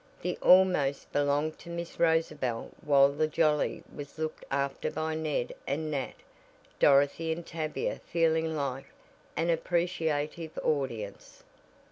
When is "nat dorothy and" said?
5.91-7.45